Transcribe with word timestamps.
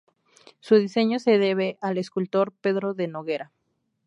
Su 0.61 0.77
diseño 0.77 1.19
se 1.19 1.37
debe 1.37 1.77
al 1.79 1.99
escultor 1.99 2.53
Pedro 2.53 2.95
de 2.95 3.07
Noguera. 3.07 3.51